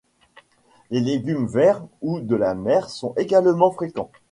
Les 0.89 0.99
légumes 0.99 1.45
verts 1.45 1.85
ou 2.01 2.21
de 2.21 2.35
la 2.35 2.55
mer 2.55 2.89
sont 2.89 3.13
également 3.17 3.69
fréquents. 3.69 4.09